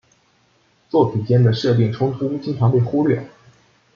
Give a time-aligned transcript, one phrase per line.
[0.89, 3.29] 作品间的设定冲突经常被忽略。